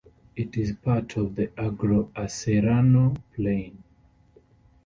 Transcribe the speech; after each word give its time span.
It 0.35 0.57
is 0.57 0.71
part 0.71 1.15
of 1.15 1.35
the 1.35 1.51
Agro 1.59 2.05
Acerrano 2.15 3.15
plain. 3.35 3.83